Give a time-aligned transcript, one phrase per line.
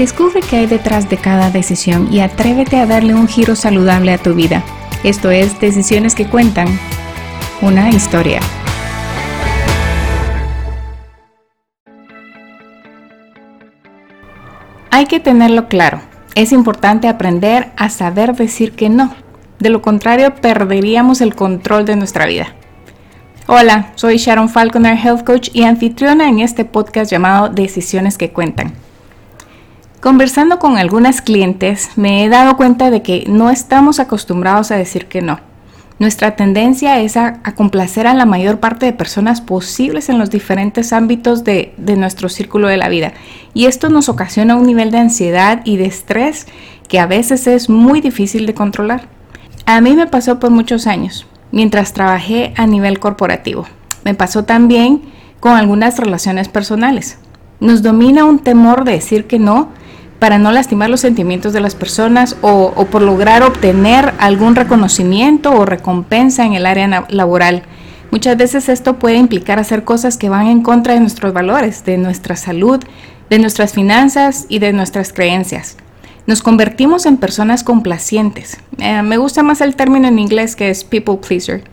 [0.00, 4.16] Descubre qué hay detrás de cada decisión y atrévete a darle un giro saludable a
[4.16, 4.64] tu vida.
[5.04, 6.68] Esto es Decisiones que Cuentan,
[7.60, 8.40] una historia.
[14.90, 16.00] Hay que tenerlo claro.
[16.34, 19.14] Es importante aprender a saber decir que no.
[19.58, 22.54] De lo contrario, perderíamos el control de nuestra vida.
[23.48, 28.79] Hola, soy Sharon Falconer, Health Coach y anfitriona en este podcast llamado Decisiones que Cuentan.
[30.00, 35.06] Conversando con algunas clientes, me he dado cuenta de que no estamos acostumbrados a decir
[35.08, 35.40] que no.
[35.98, 40.94] Nuestra tendencia es a, complacer a la mayor parte de personas posibles en los diferentes
[40.94, 43.12] ámbitos de, de nuestro círculo de la vida.
[43.52, 46.46] Y esto nos ocasiona un nivel de ansiedad y de estrés
[46.88, 49.06] que a veces es muy difícil de controlar.
[49.66, 53.66] A mí me pasó por muchos años mientras trabajé a nivel corporativo.
[54.04, 55.02] Me pasó también
[55.40, 57.18] con algunas relaciones personales.
[57.60, 59.78] Nos domina un temor de decir que no
[60.20, 65.64] para no lastimar los sentimientos de las personas o, por lograr obtener algún reconocimiento o
[65.64, 67.64] recompensa en el área laboral.
[68.12, 71.96] Muchas veces esto puede implicar hacer cosas que van en contra de nuestros valores, de
[71.96, 72.84] nuestra salud,
[73.30, 75.76] de nuestras finanzas y de nuestras creencias.
[76.26, 78.58] Nos convertimos en personas complacientes.
[78.78, 81.64] Eh, me gusta más el término en inglés que es people pleaser.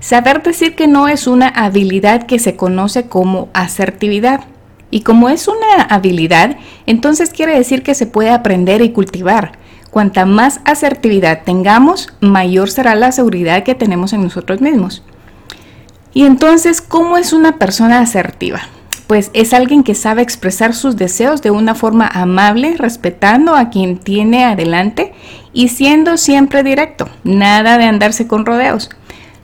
[0.00, 4.44] Saber decir que no es una habilidad que se conoce como asertividad.
[4.90, 9.52] Y como es una habilidad, entonces quiere decir que se puede aprender y cultivar.
[9.90, 15.02] Cuanta más asertividad tengamos, mayor será la seguridad que tenemos en nosotros mismos.
[16.14, 18.60] Y entonces, ¿cómo es una persona asertiva?
[19.08, 23.96] pues es alguien que sabe expresar sus deseos de una forma amable, respetando a quien
[23.96, 25.14] tiene adelante
[25.54, 28.90] y siendo siempre directo, nada de andarse con rodeos.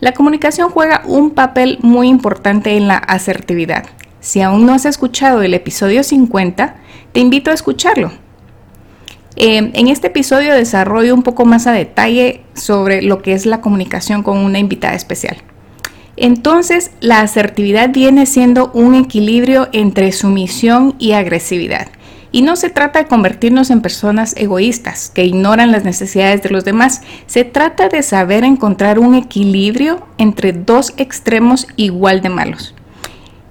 [0.00, 3.86] La comunicación juega un papel muy importante en la asertividad.
[4.24, 6.76] Si aún no has escuchado el episodio 50,
[7.12, 8.10] te invito a escucharlo.
[9.36, 13.60] Eh, en este episodio desarrollo un poco más a detalle sobre lo que es la
[13.60, 15.36] comunicación con una invitada especial.
[16.16, 21.88] Entonces, la asertividad viene siendo un equilibrio entre sumisión y agresividad.
[22.32, 26.64] Y no se trata de convertirnos en personas egoístas que ignoran las necesidades de los
[26.64, 27.02] demás.
[27.26, 32.74] Se trata de saber encontrar un equilibrio entre dos extremos igual de malos.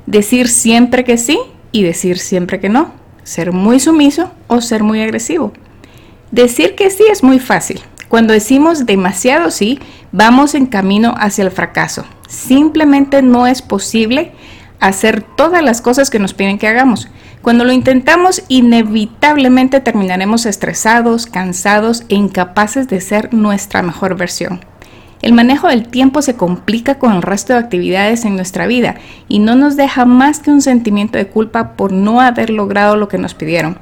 [0.05, 1.39] Decir siempre que sí
[1.71, 2.91] y decir siempre que no.
[3.23, 5.53] Ser muy sumiso o ser muy agresivo.
[6.31, 7.81] Decir que sí es muy fácil.
[8.09, 9.79] Cuando decimos demasiado sí,
[10.11, 12.05] vamos en camino hacia el fracaso.
[12.27, 14.33] Simplemente no es posible
[14.79, 17.07] hacer todas las cosas que nos piden que hagamos.
[17.41, 24.63] Cuando lo intentamos, inevitablemente terminaremos estresados, cansados e incapaces de ser nuestra mejor versión.
[25.23, 28.95] El manejo del tiempo se complica con el resto de actividades en nuestra vida
[29.29, 33.07] y no nos deja más que un sentimiento de culpa por no haber logrado lo
[33.07, 33.79] que nos pidieron.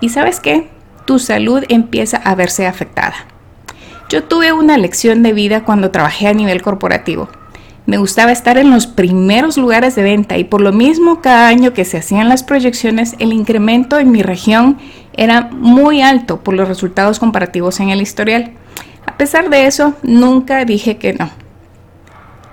[0.00, 0.68] ¿Y sabes qué?
[1.04, 3.14] Tu salud empieza a verse afectada.
[4.08, 7.28] Yo tuve una lección de vida cuando trabajé a nivel corporativo.
[7.86, 11.72] Me gustaba estar en los primeros lugares de venta y por lo mismo cada año
[11.72, 14.78] que se hacían las proyecciones el incremento en mi región
[15.12, 18.52] era muy alto por los resultados comparativos en el historial.
[19.06, 21.30] A pesar de eso, nunca dije que no.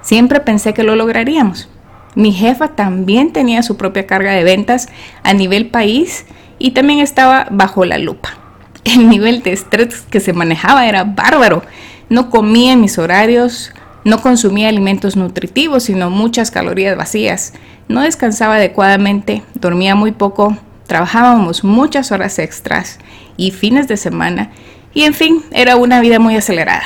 [0.02, 1.70] Siempre pensé que lo lograríamos.
[2.16, 4.90] Mi jefa también tenía su propia carga de ventas
[5.24, 6.26] a nivel país
[6.60, 8.38] y también estaba bajo la lupa.
[8.84, 11.64] El nivel de estrés que se manejaba era bárbaro.
[12.10, 13.72] No comía en mis horarios,
[14.04, 17.54] no consumía alimentos nutritivos, sino muchas calorías vacías.
[17.88, 20.58] No descansaba adecuadamente, dormía muy poco,
[20.88, 23.00] trabajábamos muchas horas extras
[23.38, 24.52] y fines de semana.
[24.94, 26.84] Y en fin, era una vida muy acelerada.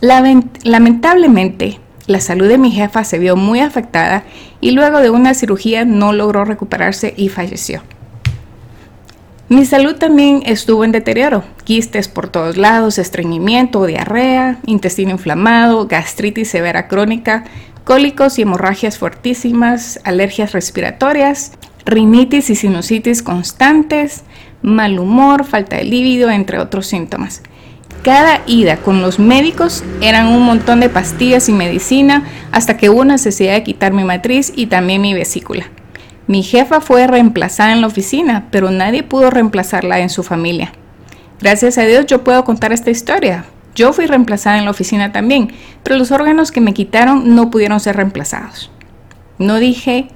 [0.00, 4.22] Lamentablemente, la salud de mi jefa se vio muy afectada
[4.60, 7.82] y luego de una cirugía no logró recuperarse y falleció.
[9.50, 11.42] Mi salud también estuvo en deterioro.
[11.64, 17.44] Quistes por todos lados, estreñimiento, diarrea, intestino inflamado, gastritis severa crónica,
[17.84, 21.52] cólicos y hemorragias fuertísimas, alergias respiratorias,
[21.86, 24.24] rinitis y sinusitis constantes,
[24.62, 27.42] mal humor, falta de líbido, entre otros síntomas.
[28.02, 33.04] Cada ida con los médicos eran un montón de pastillas y medicina hasta que hubo
[33.04, 35.66] necesidad de quitar mi matriz y también mi vesícula.
[36.26, 40.72] Mi jefa fue reemplazada en la oficina, pero nadie pudo reemplazarla en su familia.
[41.40, 43.46] Gracias a Dios yo puedo contar esta historia.
[43.74, 45.52] Yo fui reemplazada en la oficina también,
[45.82, 48.70] pero los órganos que me quitaron no pudieron ser reemplazados.
[49.38, 50.08] No dije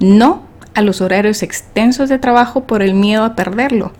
[0.00, 3.92] no a los horarios extensos de trabajo por el miedo a perderlo,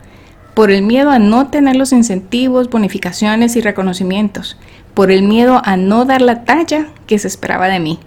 [0.55, 4.57] por el miedo a no tener los incentivos, bonificaciones y reconocimientos,
[4.95, 7.99] por el miedo a no dar la talla que se esperaba de mí.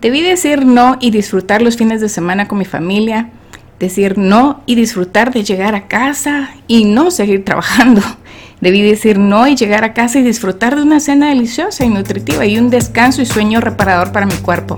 [0.00, 3.30] Debí decir no y disfrutar los fines de semana con mi familia.
[3.78, 8.02] decir no y disfrutar de llegar a casa y no seguir trabajando.
[8.60, 12.44] Debí decir no y llegar a casa y disfrutar de una cena deliciosa y nutritiva
[12.44, 14.76] y un descanso y sueño reparador para mi cuerpo.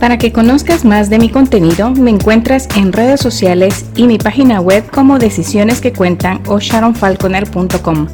[0.00, 4.58] Para que conozcas más de mi contenido, me encuentras en redes sociales y mi página
[4.58, 8.08] web como Decisiones que Cuentan o sharonfalconer.com.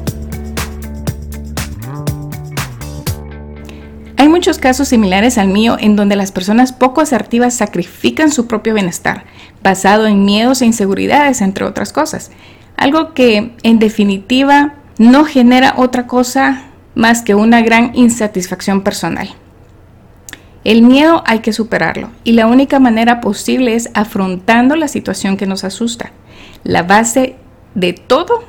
[4.17, 8.73] Hay muchos casos similares al mío en donde las personas poco asertivas sacrifican su propio
[8.73, 9.23] bienestar,
[9.63, 12.31] basado en miedos e inseguridades, entre otras cosas.
[12.75, 19.29] Algo que, en definitiva, no genera otra cosa más que una gran insatisfacción personal.
[20.67, 25.47] El miedo hay que superarlo y la única manera posible es afrontando la situación que
[25.47, 26.11] nos asusta.
[26.65, 27.37] La base
[27.73, 28.43] de todo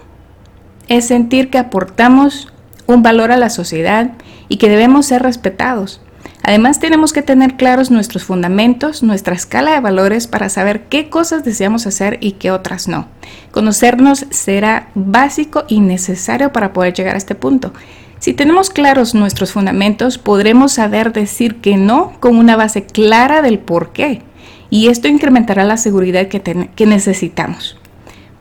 [0.89, 2.53] es sentir que aportamos
[2.87, 4.11] un valor a la sociedad
[4.49, 6.01] y que debemos ser respetados.
[6.43, 11.45] Además tenemos que tener claros nuestros fundamentos, nuestra escala de valores para saber qué cosas
[11.45, 13.07] deseamos hacer y qué otras no.
[13.53, 17.73] Conocernos será básico y necesario para poder llegar a este punto.
[18.19, 23.59] Si tenemos claros nuestros fundamentos, podremos saber decir que no con una base clara del
[23.59, 24.23] por qué.
[24.71, 26.41] Y esto incrementará la seguridad que,
[26.75, 27.79] que necesitamos.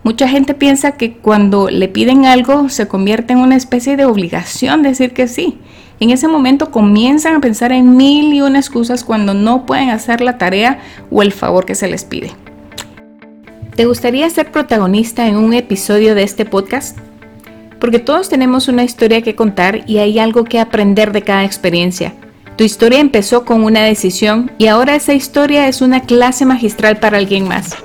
[0.04, 4.82] Mucha gente piensa que cuando le piden algo se convierte en una especie de obligación
[4.82, 5.60] decir que sí.
[6.00, 10.22] En ese momento comienzan a pensar en mil y una excusas cuando no pueden hacer
[10.22, 10.80] la tarea
[11.12, 12.32] o el favor que se les pide.
[13.76, 16.98] ¿Te gustaría ser protagonista en un episodio de este podcast?
[17.80, 22.14] Porque todos tenemos una historia que contar y hay algo que aprender de cada experiencia.
[22.58, 27.18] Tu historia empezó con una decisión y ahora esa historia es una clase magistral para
[27.18, 27.76] alguien más.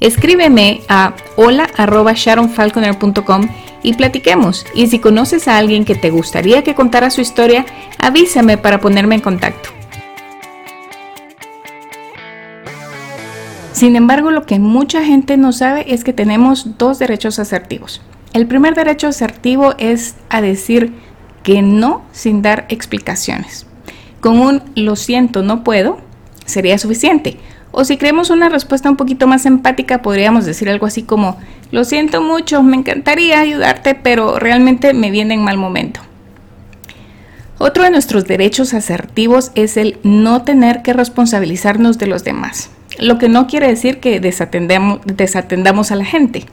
[0.00, 3.48] Escríbeme a hola.sharonfalconer.com
[3.82, 4.66] y platiquemos.
[4.74, 7.64] Y si conoces a alguien que te gustaría que contara su historia,
[7.98, 9.70] avísame para ponerme en contacto.
[13.72, 18.00] Sin embargo, lo que mucha gente no sabe es que tenemos dos derechos asertivos.
[18.32, 20.92] El primer derecho asertivo es a decir
[21.42, 23.66] que no sin dar explicaciones.
[24.20, 25.98] Con un lo siento, no puedo,
[26.44, 27.38] sería suficiente.
[27.70, 31.38] O si creemos una respuesta un poquito más empática, podríamos decir algo así como,
[31.70, 36.00] lo siento mucho, me encantaría ayudarte, pero realmente me viene en mal momento.
[37.58, 43.18] Otro de nuestros derechos asertivos es el no tener que responsabilizarnos de los demás, lo
[43.18, 46.46] que no quiere decir que desatendamos a la gente.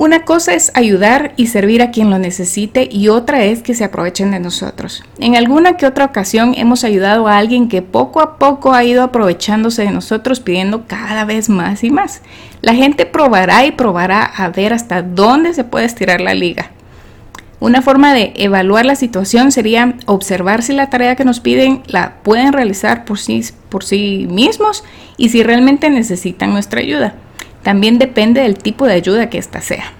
[0.00, 3.82] Una cosa es ayudar y servir a quien lo necesite y otra es que se
[3.82, 5.02] aprovechen de nosotros.
[5.18, 9.02] En alguna que otra ocasión hemos ayudado a alguien que poco a poco ha ido
[9.02, 12.22] aprovechándose de nosotros pidiendo cada vez más y más.
[12.62, 16.70] La gente probará y probará a ver hasta dónde se puede estirar la liga.
[17.58, 22.18] Una forma de evaluar la situación sería observar si la tarea que nos piden la
[22.22, 24.84] pueden realizar por sí, por sí mismos
[25.16, 27.16] y si realmente necesitan nuestra ayuda.
[27.62, 29.92] También depende del tipo de ayuda que ésta sea.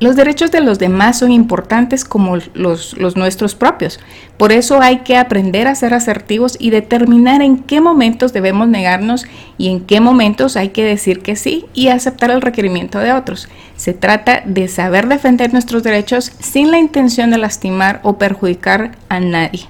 [0.00, 3.98] Los derechos de los demás son importantes como los, los, nuestros propios.
[4.36, 9.26] Por eso hay que aprender a ser asertivos y determinar en qué momentos debemos negarnos
[9.56, 13.48] y en qué momentos hay que decir que sí y aceptar el requerimiento de otros.
[13.74, 19.18] Se trata de saber defender nuestros derechos sin la intención de lastimar o perjudicar a
[19.18, 19.66] nadie.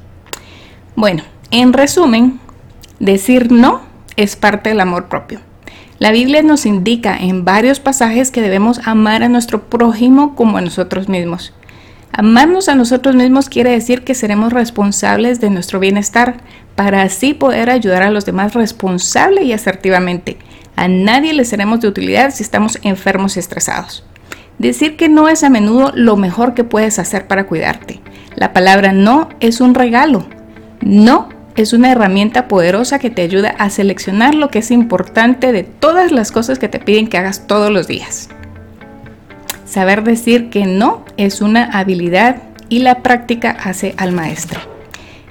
[0.94, 2.38] Bueno, en resumen,
[3.00, 3.80] decir no
[4.16, 5.47] es parte del amor propio.
[5.98, 10.60] La Biblia nos indica en varios pasajes que debemos amar a nuestro prójimo como a
[10.60, 11.52] nosotros mismos.
[12.12, 16.36] Amarnos a nosotros mismos quiere decir que seremos responsables de nuestro bienestar
[16.76, 20.38] para así poder ayudar a los demás responsable y asertivamente.
[20.76, 24.04] A nadie le seremos de utilidad si estamos enfermos y estresados.
[24.58, 28.00] Decir que no es a menudo lo mejor que puedes hacer para cuidarte.
[28.36, 30.28] La palabra no es un regalo.
[30.80, 31.28] No
[31.58, 36.12] es una herramienta poderosa que te ayuda a seleccionar lo que es importante de todas
[36.12, 38.28] las cosas que te piden que hagas todos los días.
[39.64, 42.36] Saber decir que no es una habilidad
[42.68, 44.60] y la práctica hace al maestro.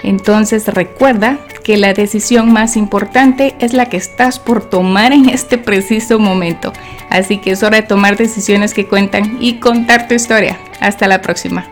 [0.03, 5.57] Entonces recuerda que la decisión más importante es la que estás por tomar en este
[5.57, 6.73] preciso momento.
[7.09, 10.57] Así que es hora de tomar decisiones que cuentan y contar tu historia.
[10.81, 11.65] Hasta la próxima.